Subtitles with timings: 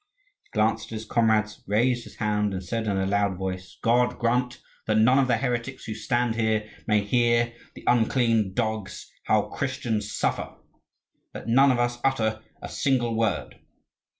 [0.45, 4.17] He glanced at his comrades, raised his hand, and said in a loud voice: "God
[4.17, 9.43] grant that none of the heretics who stand here may hear, the unclean dogs, how
[9.43, 10.55] Christians suffer!
[11.35, 13.59] Let none of us utter a single word."